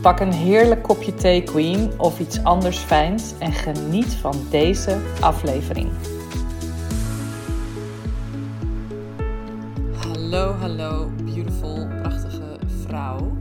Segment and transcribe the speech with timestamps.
[0.00, 5.90] Pak een heerlijk kopje thee, Queen, of iets anders fijns en geniet van deze aflevering.
[9.96, 13.32] Hallo, hallo, beautiful, prachtige vrouw.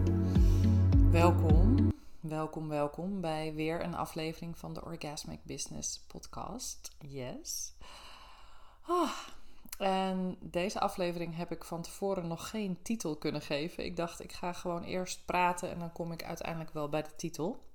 [1.12, 6.96] Welkom, welkom, welkom bij weer een aflevering van de Orgasmic Business Podcast.
[7.00, 7.74] Yes.
[8.82, 9.12] Ah,
[9.80, 13.86] en deze aflevering heb ik van tevoren nog geen titel kunnen geven.
[13.86, 17.16] Ik dacht, ik ga gewoon eerst praten en dan kom ik uiteindelijk wel bij de
[17.16, 17.68] titel.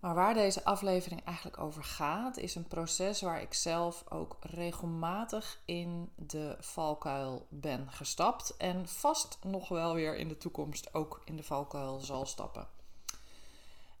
[0.00, 5.60] Maar waar deze aflevering eigenlijk over gaat, is een proces waar ik zelf ook regelmatig
[5.64, 8.56] in de valkuil ben gestapt.
[8.56, 12.68] En vast nog wel weer in de toekomst ook in de valkuil zal stappen.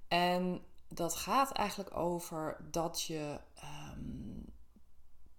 [0.08, 3.40] En dat gaat eigenlijk over dat je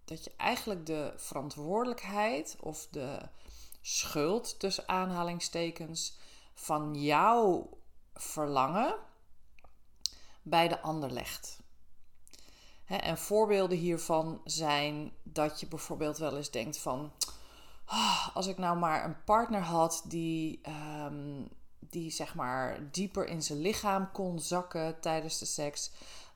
[0.05, 3.19] dat je eigenlijk de verantwoordelijkheid of de
[3.81, 6.17] schuld tussen aanhalingstekens
[6.53, 7.69] van jouw
[8.13, 8.95] verlangen
[10.41, 11.61] bij de ander legt.
[12.85, 17.11] en voorbeelden hiervan zijn dat je bijvoorbeeld wel eens denkt van,
[17.87, 20.61] oh, als ik nou maar een partner had die,
[21.05, 25.91] um, die zeg maar dieper in zijn lichaam kon zakken tijdens de seks,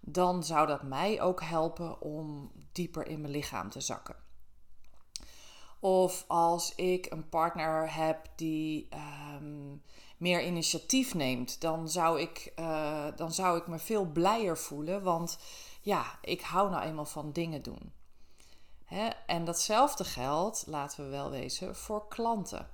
[0.10, 4.16] dan zou dat mij ook helpen om dieper in mijn lichaam te zakken.
[5.80, 9.76] Of als ik een partner heb die ehm,
[10.18, 15.04] meer initiatief neemt, dan zou, ik, uh, dan zou ik me veel blijer voelen.
[15.04, 15.40] Want
[15.82, 17.92] ja, ik hou nou eenmaal van dingen doen.
[18.84, 19.08] Hè?
[19.26, 22.70] En datzelfde geldt, laten we wel wezen, voor klanten.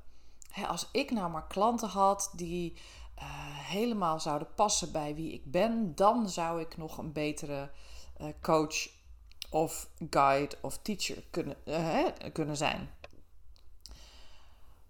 [0.50, 2.78] Hè, als ik nou maar klanten had die
[3.18, 3.24] uh,
[3.68, 7.72] helemaal zouden passen bij wie ik ben, dan zou ik nog een betere
[8.22, 8.90] uh, coach
[9.50, 12.90] of guide of teacher kunnen, uh, kunnen zijn.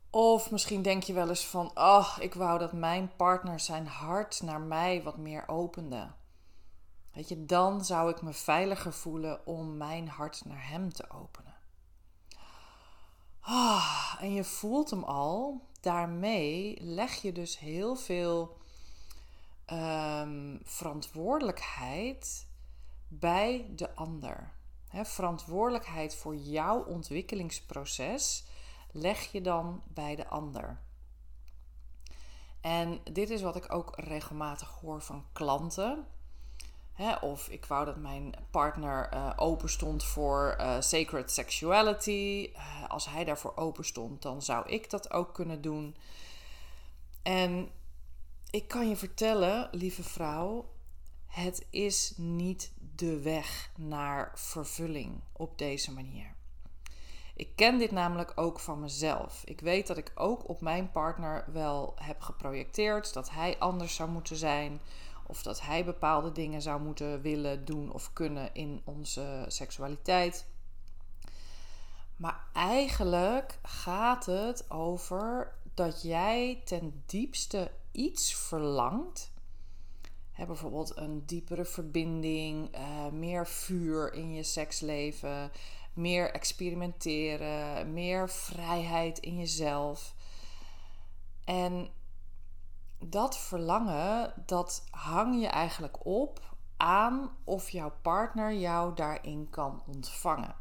[0.09, 4.41] Of misschien denk je wel eens van, oh, ik wou dat mijn partner zijn hart
[4.41, 6.11] naar mij wat meer opende.
[7.13, 11.53] Weet je, dan zou ik me veiliger voelen om mijn hart naar hem te openen.
[13.47, 15.67] Oh, en je voelt hem al.
[15.83, 18.57] Daarmee leg je dus heel veel
[19.71, 22.47] um, verantwoordelijkheid
[23.07, 24.53] bij de ander.
[24.87, 28.45] He, verantwoordelijkheid voor jouw ontwikkelingsproces
[28.91, 30.81] leg je dan bij de ander.
[32.61, 36.07] En dit is wat ik ook regelmatig hoor van klanten.
[37.21, 42.49] Of ik wou dat mijn partner uh, open stond voor uh, sacred sexuality.
[42.53, 45.95] Uh, als hij daarvoor open stond, dan zou ik dat ook kunnen doen.
[47.23, 47.69] En
[48.49, 50.69] ik kan je vertellen, lieve vrouw,
[51.25, 56.35] het is niet de weg naar vervulling op deze manier.
[57.35, 59.41] Ik ken dit namelijk ook van mezelf.
[59.45, 64.09] Ik weet dat ik ook op mijn partner wel heb geprojecteerd dat hij anders zou
[64.09, 64.81] moeten zijn.
[65.27, 70.45] Of dat hij bepaalde dingen zou moeten willen doen of kunnen in onze seksualiteit.
[72.15, 79.31] Maar eigenlijk gaat het over dat jij ten diepste iets verlangt.
[80.47, 85.51] Bijvoorbeeld een diepere verbinding, uh, meer vuur in je seksleven,
[85.93, 90.15] meer experimenteren, meer vrijheid in jezelf.
[91.43, 91.89] En
[93.09, 100.55] dat verlangen, dat hang je eigenlijk op aan of jouw partner jou daarin kan ontvangen.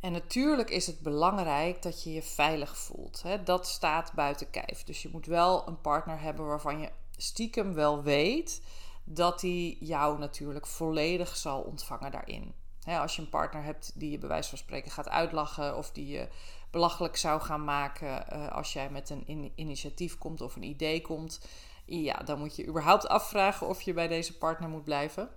[0.00, 3.22] En natuurlijk is het belangrijk dat je je veilig voelt.
[3.22, 3.42] Hè?
[3.42, 4.84] Dat staat buiten kijf.
[4.84, 8.62] Dus je moet wel een partner hebben waarvan je stiekem wel weet
[9.04, 12.54] dat hij jou natuurlijk volledig zal ontvangen daarin.
[12.84, 16.06] als je een partner hebt die je bij wijze van spreken gaat uitlachen of die
[16.06, 16.28] je
[16.70, 21.40] belachelijk zou gaan maken uh, als jij met een initiatief komt of een idee komt,
[21.84, 25.30] ja, dan moet je überhaupt afvragen of je bij deze partner moet blijven.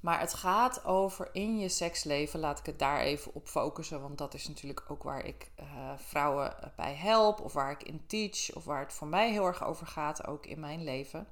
[0.00, 4.18] Maar het gaat over in je seksleven, laat ik het daar even op focussen, want
[4.18, 5.66] dat is natuurlijk ook waar ik uh,
[5.96, 9.64] vrouwen bij help, of waar ik in teach, of waar het voor mij heel erg
[9.64, 11.26] over gaat, ook in mijn leven.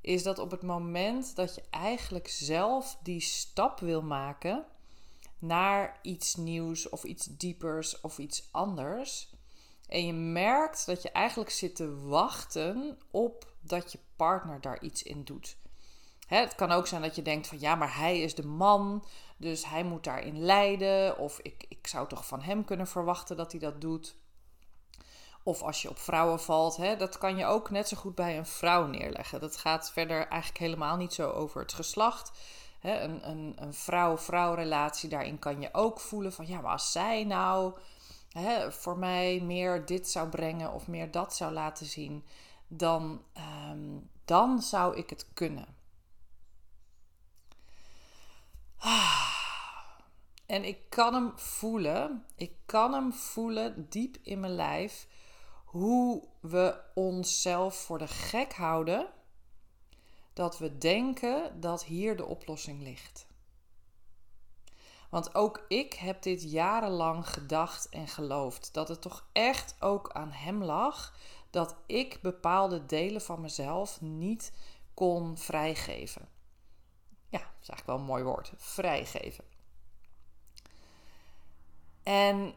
[0.00, 4.64] Is dat op het moment dat je eigenlijk zelf die stap wil maken
[5.38, 9.34] naar iets nieuws of iets diepers of iets anders.
[9.88, 15.02] En je merkt dat je eigenlijk zit te wachten op dat je partner daar iets
[15.02, 15.56] in doet.
[16.26, 19.04] Hè, het kan ook zijn dat je denkt van ja, maar hij is de man,
[19.36, 21.18] dus hij moet daarin leiden.
[21.18, 24.16] Of ik, ik zou toch van hem kunnen verwachten dat hij dat doet.
[25.42, 28.38] Of als je op vrouwen valt, hè, dat kan je ook net zo goed bij
[28.38, 29.40] een vrouw neerleggen.
[29.40, 32.32] Dat gaat verder eigenlijk helemaal niet zo over het geslacht.
[32.78, 36.92] Hè, een een, een vrouw-vrouw relatie, daarin kan je ook voelen van ja, maar als
[36.92, 37.74] zij nou
[38.30, 42.24] hè, voor mij meer dit zou brengen of meer dat zou laten zien,
[42.68, 45.74] dan, ehm, dan zou ik het kunnen.
[50.46, 52.24] En ik kan hem voelen.
[52.36, 55.06] Ik kan hem voelen diep in mijn lijf.
[55.64, 59.06] Hoe we onszelf voor de gek houden.
[60.36, 63.26] Dat we denken dat hier de oplossing ligt.
[65.10, 68.74] Want ook ik heb dit jarenlang gedacht en geloofd.
[68.74, 71.16] Dat het toch echt ook aan hem lag.
[71.50, 74.52] Dat ik bepaalde delen van mezelf niet
[74.94, 76.28] kon vrijgeven.
[77.28, 78.52] Ja, dat is eigenlijk wel een mooi woord.
[78.56, 79.44] Vrijgeven.
[82.02, 82.54] En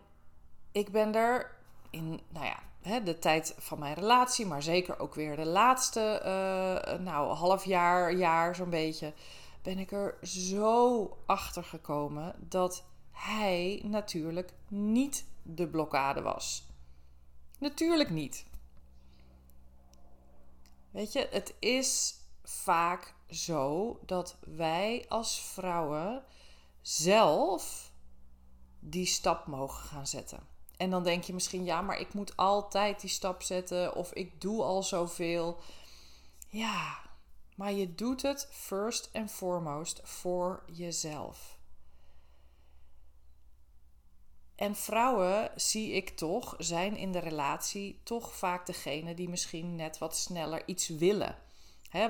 [0.71, 1.57] ik ben er
[1.89, 6.99] in, nou ja, de tijd van mijn relatie, maar zeker ook weer de laatste, uh,
[6.99, 9.13] nou, half jaar, jaar zo'n beetje,
[9.61, 16.67] ben ik er zo achter gekomen dat hij natuurlijk niet de blokkade was.
[17.57, 18.45] Natuurlijk niet.
[20.91, 26.23] Weet je, het is vaak zo dat wij als vrouwen
[26.81, 27.91] zelf
[28.79, 30.47] die stap mogen gaan zetten.
[30.79, 34.41] En dan denk je misschien, ja, maar ik moet altijd die stap zetten of ik
[34.41, 35.59] doe al zoveel.
[36.49, 36.97] Ja,
[37.55, 41.57] maar je doet het first and foremost voor jezelf.
[44.55, 49.97] En vrouwen, zie ik toch, zijn in de relatie toch vaak degene die misschien net
[49.97, 51.35] wat sneller iets willen.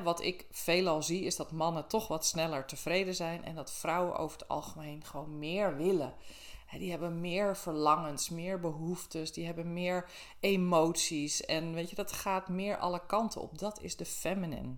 [0.03, 4.17] Wat ik veelal zie is dat mannen toch wat sneller tevreden zijn en dat vrouwen
[4.17, 6.13] over het algemeen gewoon meer willen.
[6.77, 12.49] Die hebben meer verlangens, meer behoeftes, die hebben meer emoties en weet je, dat gaat
[12.49, 13.57] meer alle kanten op.
[13.57, 14.75] Dat is de feminine.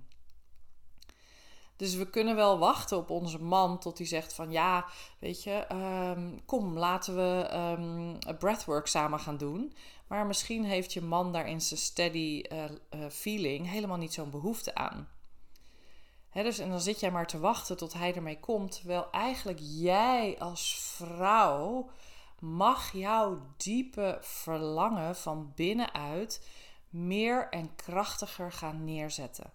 [1.76, 4.86] Dus we kunnen wel wachten op onze man tot hij zegt van ja,
[5.20, 7.50] weet je, ehm, kom laten we
[7.80, 9.74] um, breathwork samen gaan doen.
[10.08, 14.30] Maar misschien heeft je man daar in zijn steady uh, uh, feeling helemaal niet zo'n
[14.30, 15.08] behoefte aan.
[16.32, 18.72] Dus, en dan zit jij maar te wachten tot hij ermee komt.
[18.72, 21.90] Terwijl eigenlijk jij als vrouw
[22.40, 26.48] mag jouw diepe verlangen van binnenuit
[26.90, 29.52] meer en krachtiger gaan neerzetten.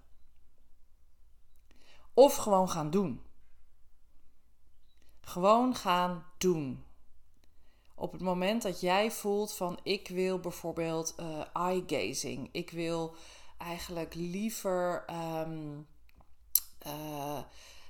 [2.14, 3.22] Of gewoon gaan doen.
[5.20, 6.84] Gewoon gaan doen.
[7.94, 13.14] Op het moment dat jij voelt van ik wil bijvoorbeeld uh, eye gazing, ik wil
[13.58, 15.80] eigenlijk liever ehm,
[16.86, 17.38] eh,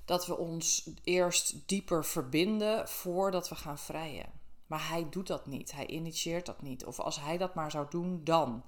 [0.05, 4.33] dat we ons eerst dieper verbinden voordat we gaan vrijen.
[4.67, 6.85] Maar hij doet dat niet, hij initieert dat niet.
[6.85, 8.65] Of als hij dat maar zou doen, dan.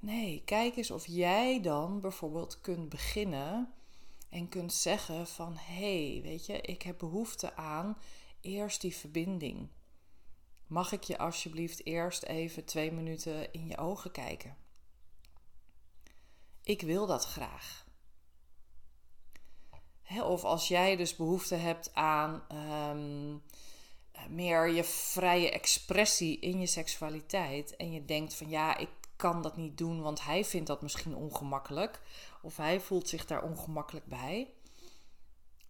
[0.00, 3.72] Nee, kijk eens of jij dan bijvoorbeeld kunt beginnen
[4.28, 7.98] en kunt zeggen van hé, hey, weet je, ik heb behoefte aan
[8.40, 9.68] eerst die verbinding.
[10.66, 14.56] Mag ik je alsjeblieft eerst even twee minuten in je ogen kijken?
[16.62, 17.86] Ik wil dat graag.
[20.22, 23.36] Of als jij dus behoefte hebt aan ehm,
[24.28, 29.56] meer je vrije expressie in je seksualiteit en je denkt van ja, ik kan dat
[29.56, 32.00] niet doen, want hij vindt dat misschien ongemakkelijk
[32.42, 34.50] of hij voelt zich daar ongemakkelijk bij.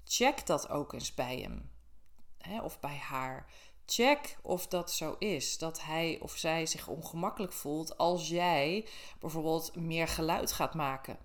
[0.05, 1.71] Check dat ook eens bij hem
[2.63, 3.47] of bij haar.
[3.87, 5.59] Check of dat zo is.
[5.59, 8.89] Dat hij of zij zich ongemakkelijk voelt als jij
[9.21, 11.19] bijvoorbeeld meer geluid gaat maken.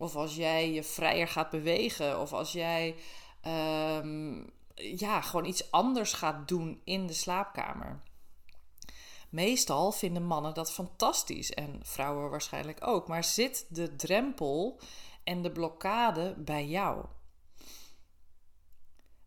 [0.00, 2.20] Of als jij je vrijer gaat bewegen.
[2.20, 2.96] Of als jij
[3.40, 4.42] ehm,
[4.74, 8.00] ja, gewoon iets anders gaat doen in de slaapkamer.
[9.28, 13.08] Meestal vinden mannen dat fantastisch en vrouwen waarschijnlijk ook.
[13.08, 14.80] Maar zit de drempel
[15.24, 17.04] en de blokkade bij jou?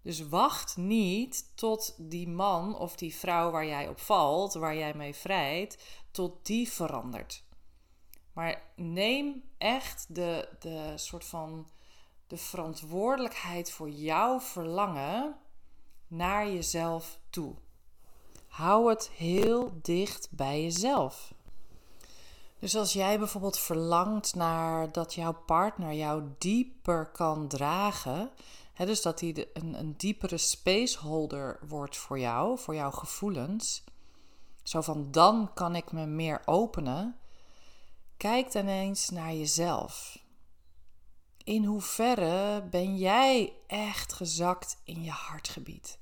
[0.02, 4.94] Dus wacht niet tot die man of die vrouw waar jij op valt, waar jij
[4.94, 7.44] mee vrijt, tot die verandert.
[8.34, 11.68] Maar neem echt de, de soort van
[12.28, 15.36] de verantwoordelijkheid voor jouw verlangen
[16.08, 17.56] naar jezelf toe.
[18.48, 21.34] Hou het heel dicht bij jezelf.
[22.60, 28.32] Dus als jij bijvoorbeeld verlangt naar dat jouw partner jou dieper kan dragen,
[28.74, 33.84] hè, dus dat hij een, een diepere spaceholder wordt voor jou, voor jouw gevoelens,
[34.64, 37.18] zo van dan kan ik me meer openen,
[38.24, 40.18] kijk dan eens naar jezelf.
[41.44, 46.00] In hoeverre ben jij echt gezakt in je hartgebied?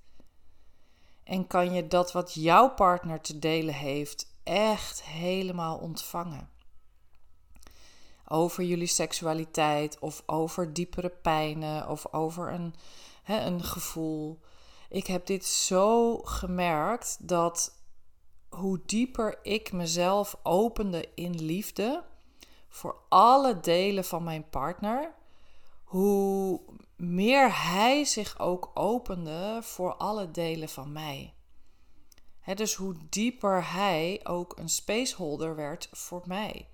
[1.23, 6.49] En kan je dat wat jouw partner te delen heeft echt helemaal ontvangen.
[8.27, 12.75] Over jullie seksualiteit of over diepere pijnen of over een,
[13.25, 14.39] een gevoel.
[14.89, 17.79] Ik heb dit zo gemerkt dat
[18.49, 22.09] hoe dieper ik mezelf opende in liefde
[22.71, 25.13] voor alle delen van mijn partner,
[25.83, 26.61] hoe
[26.95, 31.33] meer hij zich ook opende voor alle delen van mij
[32.55, 36.67] dus hoe dieper hij ook een spaceholder werd voor mij.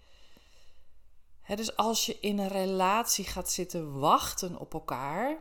[1.47, 5.37] dus als je in een relatie gaat zitten wachten op elkaar.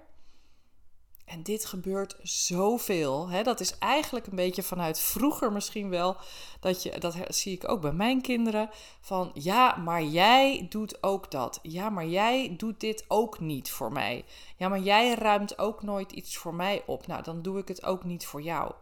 [1.26, 3.28] En dit gebeurt zoveel.
[3.28, 3.42] Hè?
[3.42, 6.16] Dat is eigenlijk een beetje vanuit vroeger misschien wel.
[6.60, 8.70] Dat, je, dat zie ik ook bij mijn kinderen.
[9.00, 11.58] Van ja, maar jij doet ook dat.
[11.62, 14.24] Ja, maar jij doet dit ook niet voor mij.
[14.56, 17.06] Ja, maar jij ruimt ook nooit iets voor mij op.
[17.06, 18.72] Nou, dan doe ik het ook niet voor jou.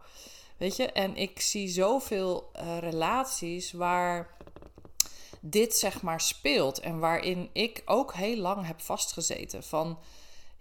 [0.57, 4.37] Weet je, en ik zie zoveel uh, relaties waar
[5.39, 9.99] dit zeg maar speelt en waarin ik ook heel lang heb vastgezeten van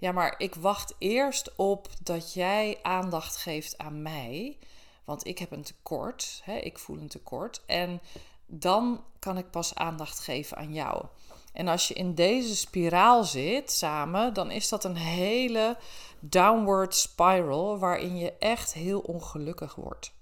[0.05, 4.59] ja, maar ik wacht eerst op dat jij aandacht geeft aan mij,
[5.05, 8.01] want ik heb een tekort, hè, ik voel een tekort en
[8.47, 11.05] dan kan ik pas aandacht geven aan jou.
[11.53, 15.77] En als je in deze spiraal zit samen, dan is dat een hele
[16.21, 20.13] downward spiral waarin je echt heel ongelukkig wordt.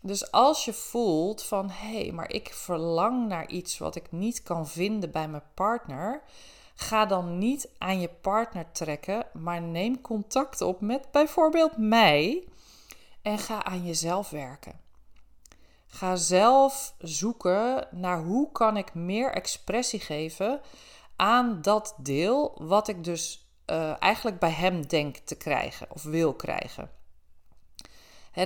[0.00, 4.42] Dus als je voelt van hé, hey, maar ik verlang naar iets wat ik niet
[4.42, 6.22] kan vinden bij mijn partner,
[6.74, 12.48] ga dan niet aan je partner trekken, maar neem contact op met bijvoorbeeld mij
[13.22, 14.80] en ga aan jezelf werken.
[15.86, 20.60] Ga zelf zoeken naar hoe kan ik meer expressie geven
[21.16, 26.34] aan dat deel wat ik dus uh, eigenlijk bij hem denk te krijgen of wil
[26.34, 26.90] krijgen.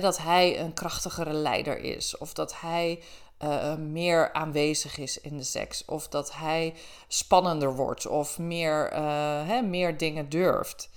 [0.01, 2.99] Dat hij een krachtigere leider is, of dat hij
[3.43, 6.73] uh, meer aanwezig is in de seks, of dat hij
[7.07, 10.89] spannender wordt, of meer, uh, meer dingen durft.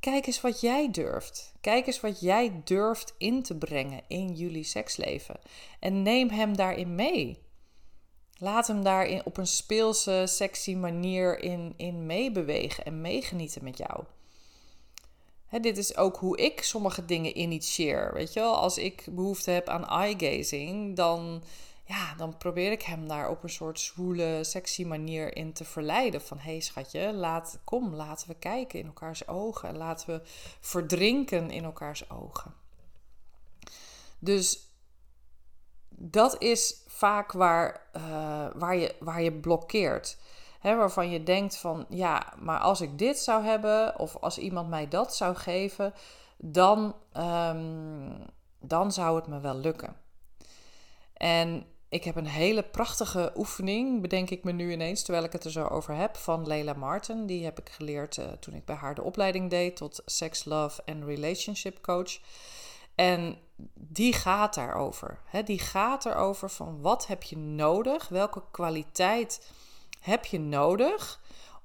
[0.00, 1.52] Kijk eens wat jij durft.
[1.60, 5.36] Kijk eens wat jij durft in te brengen in jullie seksleven.
[5.80, 7.38] En neem hem daarin mee.
[8.38, 14.04] Laat hem daarin op een speelse, sexy manier in, in meebewegen en meegenieten met jou.
[15.60, 18.10] Dit is ook hoe ik sommige dingen initieer.
[18.14, 21.42] Weet je wel, als ik behoefte heb aan eye-gazing, dan,
[21.84, 26.22] ja, dan probeer ik hem daar op een soort zwoele, sexy manier in te verleiden.
[26.22, 29.76] Van hé hey, schatje, laat, kom, laten we kijken in elkaars ogen.
[29.76, 30.20] Laten we
[30.60, 32.54] verdrinken in elkaars ogen.
[34.18, 34.70] Dus
[35.88, 38.02] dat is vaak waar, uh,
[38.54, 40.16] waar, je, waar je blokkeert.
[40.62, 44.68] Hè, waarvan je denkt van ja, maar als ik dit zou hebben of als iemand
[44.68, 45.94] mij dat zou geven,
[46.36, 48.26] dan, um,
[48.60, 49.96] dan zou het me wel lukken.
[51.12, 55.44] En ik heb een hele prachtige oefening, bedenk ik me nu ineens, terwijl ik het
[55.44, 57.26] er zo over heb, van Leila Martin.
[57.26, 60.82] Die heb ik geleerd uh, toen ik bij haar de opleiding deed tot sex, love
[60.84, 62.18] en relationship coach.
[62.94, 63.38] En
[63.74, 65.18] die gaat daarover.
[65.24, 65.42] Hè?
[65.42, 69.50] Die gaat erover van wat heb je nodig, welke kwaliteit
[70.02, 71.20] heb je nodig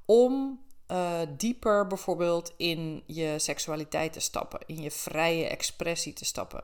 [0.06, 6.64] om uh, dieper bijvoorbeeld in je seksualiteit te stappen, in je vrije expressie te stappen.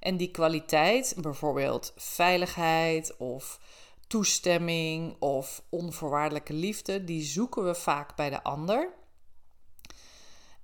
[0.00, 3.60] En die kwaliteit, bijvoorbeeld veiligheid of
[4.06, 8.92] toestemming of onvoorwaardelijke liefde, die zoeken we vaak bij de ander.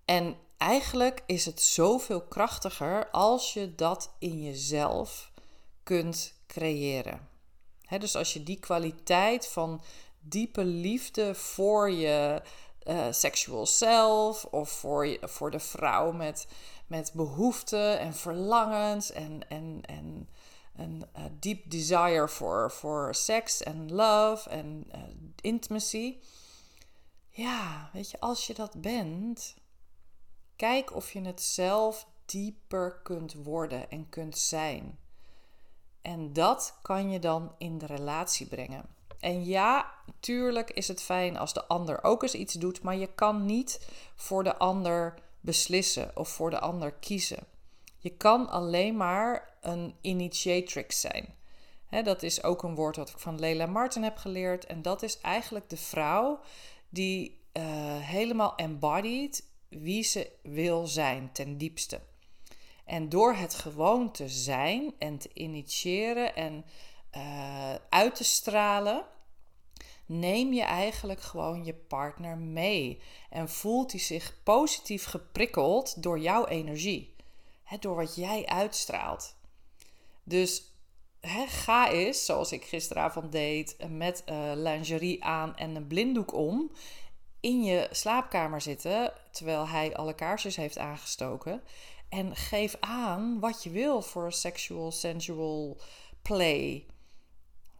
[0.04, 5.32] En eigenlijk is het zoveel krachtiger als je dat in jezelf
[5.82, 7.28] kunt creëren.
[7.98, 9.82] dus als je die kwaliteit van
[10.20, 12.42] diepe liefde voor je
[12.86, 16.46] uh, sexual self of voor, je, voor de vrouw met,
[16.86, 20.28] met behoeften en verlangens en, en, en
[20.76, 25.00] een uh, deep desire voor, voor seks en love en uh,
[25.40, 26.16] intimacy.
[27.30, 29.54] Ja, weet je, als je dat bent,
[30.60, 34.98] Kijk of je het zelf dieper kunt worden en kunt zijn.
[36.02, 38.84] En dat kan je dan in de relatie brengen.
[39.20, 43.14] En ja, tuurlijk is het fijn als de ander ook eens iets doet, maar je
[43.14, 47.46] kan niet voor de ander beslissen of voor de ander kiezen.
[47.98, 51.34] Je kan alleen maar een initiatrix zijn.
[52.04, 54.66] dat is ook een woord wat ik van Leila Martin heb geleerd.
[54.66, 56.40] En dat is eigenlijk de vrouw
[56.88, 57.62] die uh,
[57.98, 62.00] helemaal embodied wie ze wil zijn ten diepste.
[62.84, 66.64] En door het gewoon te zijn en te initiëren en
[67.16, 69.04] uh, uit te stralen,
[70.06, 73.00] neem je eigenlijk gewoon je partner mee.
[73.30, 77.14] En voelt hij zich positief geprikkeld door jouw energie,
[77.62, 79.34] hè, door wat jij uitstraalt.
[80.24, 80.62] Dus
[81.46, 86.70] ga eens, zoals ik gisteravond deed, met uh, lingerie aan en een blinddoek om,
[87.40, 91.62] in je slaapkamer zitten terwijl hij alle kaarsjes heeft aangestoken.
[92.08, 95.80] En geef aan wat je wil voor sexual, sensual
[96.22, 96.86] play.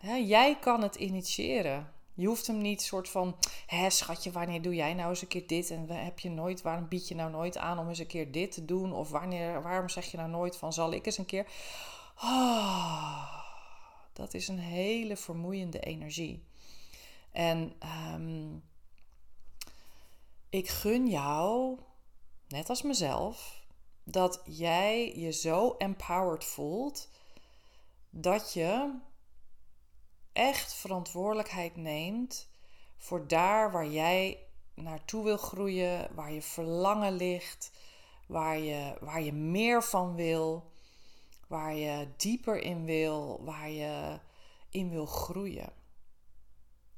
[0.08, 1.92] Jij kan het initiëren.
[2.14, 5.46] Je hoeft hem niet soort van, hè schatje, wanneer doe jij nou eens een keer
[5.46, 5.70] dit?
[5.70, 8.52] En heb je nooit, waarom bied je nou nooit aan om eens een keer dit
[8.52, 8.92] te doen?
[8.92, 11.46] Of wanneer, waarom zeg je nou nooit van, zal ik eens een keer?
[12.22, 13.40] Oh,
[14.12, 16.44] dat is een hele vermoeiende energie.
[17.32, 17.72] En
[18.14, 18.62] um,
[20.48, 21.78] ik gun jou,
[22.48, 23.64] net als mezelf,
[24.04, 27.08] dat jij je zo empowered voelt
[28.10, 28.94] dat je
[30.32, 32.48] echt verantwoordelijkheid neemt
[32.96, 34.38] voor daar waar jij
[34.74, 37.72] naartoe wil groeien, waar je verlangen ligt,
[38.26, 40.72] waar je, waar je meer van wil,
[41.48, 44.18] waar je dieper in wil, waar je
[44.70, 45.72] in wil groeien.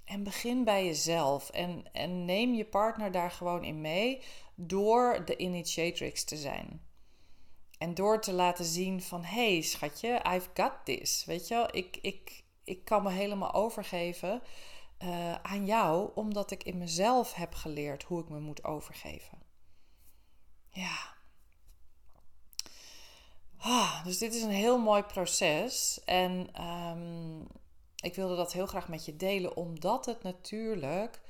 [0.04, 4.22] En begin bij jezelf en, en neem je partner daar gewoon in mee
[4.54, 6.86] door de initiatrix te zijn.
[7.78, 11.24] En door te laten zien van, hey, schatje, I've got this.
[11.24, 14.42] Weet je wel, ik, ik, ik kan me helemaal overgeven
[15.02, 19.38] uh, aan jou, omdat ik in mezelf heb geleerd hoe ik me moet overgeven.
[20.68, 21.14] Ja.
[23.56, 26.00] Ah, dus dit is een heel mooi proces.
[26.04, 27.46] En um,
[27.96, 31.20] ik wilde dat heel graag met je delen, omdat het natuurlijk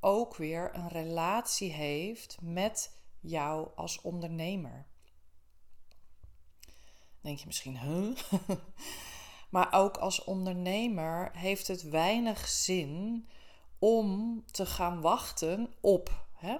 [0.00, 4.86] ook weer een relatie heeft met jou als ondernemer.
[7.20, 8.16] denk je misschien, huh?
[9.48, 13.28] maar ook als ondernemer heeft het weinig zin
[13.78, 16.24] om te gaan wachten op.
[16.32, 16.56] Hè?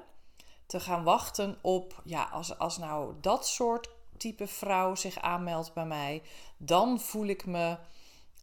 [0.66, 5.86] Te gaan wachten op, ja, als, als nou dat soort type vrouw zich aanmeldt bij
[5.86, 6.22] mij,
[6.56, 7.78] dan voel ik me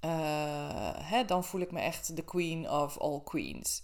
[0.06, 3.84] uh, hè, dan voel ik me echt de queen of all queens.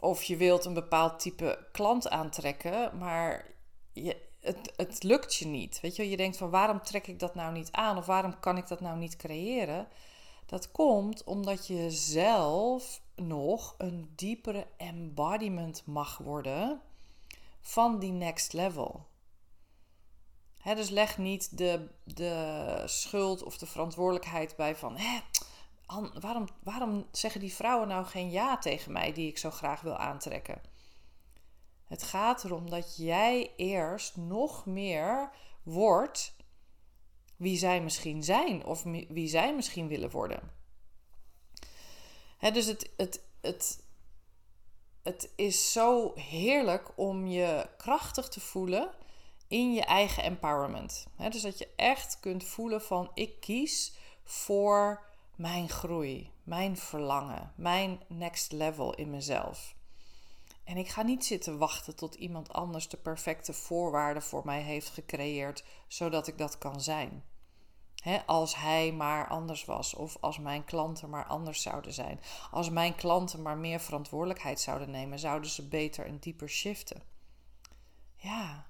[0.00, 3.46] Of je wilt een bepaald type klant aantrekken, maar
[3.92, 5.80] je, het, het lukt je niet.
[5.80, 8.56] Weet je, je denkt van waarom trek ik dat nou niet aan of waarom kan
[8.56, 9.88] ik dat nou niet creëren?
[10.46, 16.80] Dat komt omdat je zelf nog een diepere embodiment mag worden
[17.60, 19.06] van die next level
[20.74, 24.96] dus leg niet de, de schuld of de verantwoordelijkheid bij van...
[24.96, 25.18] Hè,
[26.20, 29.96] waarom, waarom zeggen die vrouwen nou geen ja tegen mij die ik zo graag wil
[29.96, 30.60] aantrekken?
[31.88, 35.30] Het gaat erom dat jij eerst nog meer
[35.62, 36.36] wordt
[37.36, 40.50] wie zij misschien zijn of wie zij misschien willen worden.
[42.52, 43.84] dus het, het, het,
[45.02, 48.90] het is zo heerlijk om je krachtig te voelen
[49.48, 51.06] in je eigen empowerment.
[51.30, 58.00] dus dat je echt kunt voelen van ik kies voor mijn groei, mijn verlangen, mijn
[58.08, 59.76] next level in mezelf.
[60.68, 64.88] En ik ga niet zitten wachten tot iemand anders de perfecte voorwaarden voor mij heeft
[64.88, 67.24] gecreëerd, zodat ik dat kan zijn.
[68.26, 72.20] als hij maar anders was, of als mijn klanten maar anders zouden zijn.
[72.50, 77.02] Als mijn klanten maar meer verantwoordelijkheid zouden nemen, zouden ze beter en dieper shiften.
[78.16, 78.66] Ja,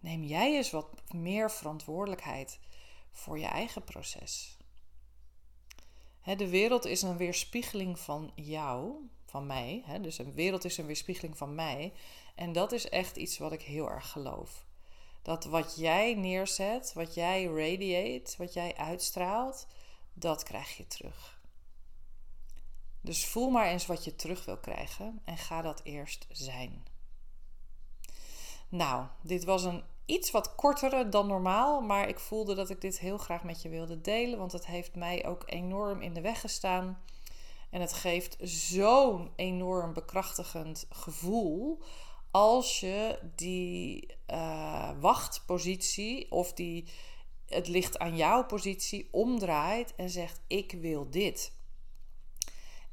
[0.00, 2.58] neem jij eens wat meer verantwoordelijkheid
[3.12, 4.56] voor je eigen proces.
[6.36, 8.94] de wereld is een weerspiegeling van jou,
[9.32, 9.84] van mij.
[10.00, 11.92] dus een wereld is een weerspiegeling van mij.
[12.34, 14.64] En dat is echt iets wat ik heel erg geloof.
[15.22, 19.66] Dat wat jij neerzet, wat jij radiate, wat jij uitstraalt,
[20.14, 21.40] dat krijg je terug.
[23.00, 26.86] Dus voel maar eens wat je terug wil krijgen en ga dat eerst zijn.
[28.68, 32.98] Nou, dit was een iets wat kortere dan normaal, maar ik voelde dat ik dit
[32.98, 36.40] heel graag met je wilde delen, want het heeft mij ook enorm in de weg
[36.40, 37.02] gestaan.
[37.72, 41.82] En het geeft zo'n enorm bekrachtigend gevoel
[42.30, 46.88] als je die uh, wachtpositie of die
[47.46, 51.52] het ligt aan jouw positie omdraait en zegt: Ik wil dit.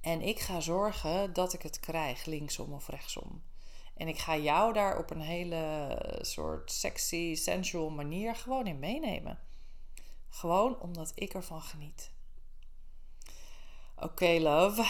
[0.01, 3.43] En ik ga zorgen dat ik het krijg, linksom of rechtsom.
[3.95, 9.39] En ik ga jou daar op een hele soort sexy, sensual manier gewoon in meenemen.
[10.29, 12.11] Gewoon omdat ik ervan geniet.
[14.01, 14.83] Oké, love.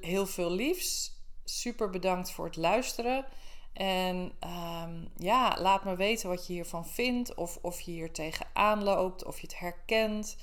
[0.00, 1.20] Heel veel liefs.
[1.44, 3.24] Super bedankt voor het luisteren.
[3.72, 7.34] En um, ja, laat me weten wat je hiervan vindt.
[7.34, 9.24] Of, of je hier tegenaan loopt.
[9.24, 10.36] Of je het herkent.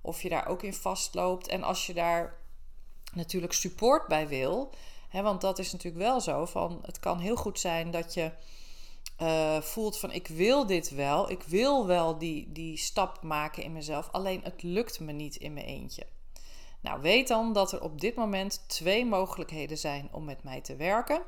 [0.00, 1.48] Of je daar ook in vastloopt.
[1.48, 2.38] En als je daar
[3.12, 4.74] natuurlijk support bij wil.
[5.08, 6.44] Hè, want dat is natuurlijk wel zo.
[6.44, 8.32] Van, het kan heel goed zijn dat je
[9.22, 11.30] uh, voelt van ik wil dit wel.
[11.30, 14.08] Ik wil wel die, die stap maken in mezelf.
[14.10, 16.06] Alleen het lukt me niet in mijn eentje.
[16.80, 20.76] Nou, weet dan dat er op dit moment twee mogelijkheden zijn om met mij te
[20.76, 21.22] werken.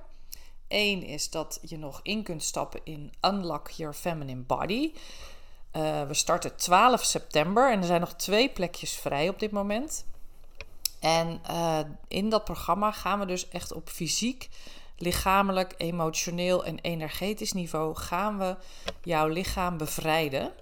[0.68, 4.92] Eén is dat je nog in kunt stappen in Unlock Your Feminine Body.
[5.76, 10.04] Uh, we starten 12 september en er zijn nog twee plekjes vrij op dit moment.
[11.00, 14.48] En uh, in dat programma gaan we dus echt op fysiek,
[14.96, 18.56] lichamelijk, emotioneel en energetisch niveau gaan we
[19.02, 20.52] jouw lichaam bevrijden.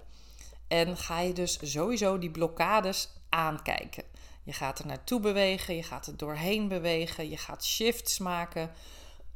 [0.67, 4.03] En ga je dus sowieso die blokkades aankijken.
[4.43, 8.71] Je gaat er naartoe bewegen, je gaat er doorheen bewegen, je gaat shifts maken.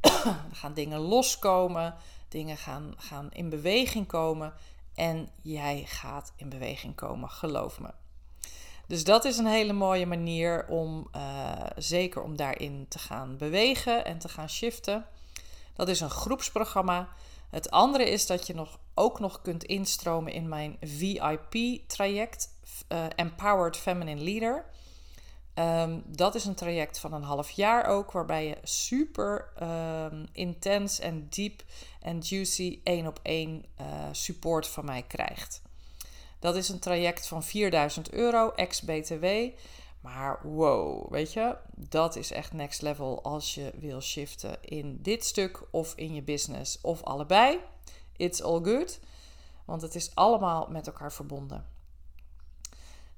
[0.00, 1.94] er gaan dingen loskomen,
[2.28, 4.54] dingen gaan, gaan in beweging komen.
[4.94, 7.90] En jij gaat in beweging komen, geloof me.
[8.86, 14.04] Dus dat is een hele mooie manier om uh, zeker om daarin te gaan bewegen
[14.04, 15.06] en te gaan shiften.
[15.74, 17.08] Dat is een groepsprogramma.
[17.50, 22.48] Het andere is dat je nog, ook nog kunt instromen in mijn VIP-traject,
[22.88, 24.64] eh, Empowered Feminine Leader.
[25.58, 30.98] Um, dat is een traject van een half jaar ook, waarbij je super um, intens
[30.98, 31.62] en diep
[32.00, 35.62] en juicy één op één uh, support van mij krijgt.
[36.38, 39.26] Dat is een traject van 4000 euro ex-BTW.
[40.00, 45.24] Maar wow, weet je, dat is echt next level als je wil shiften in dit
[45.24, 47.58] stuk of in je business of allebei.
[48.16, 49.00] It's all good,
[49.64, 51.75] want het is allemaal met elkaar verbonden.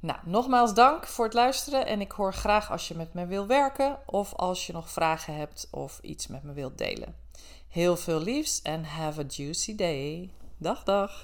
[0.00, 3.46] Nou, nogmaals dank voor het luisteren en ik hoor graag als je met me wil
[3.46, 7.16] werken of als je nog vragen hebt of iets met me wilt delen.
[7.68, 10.30] Heel veel liefs en have a juicy day.
[10.56, 11.22] Dag dag.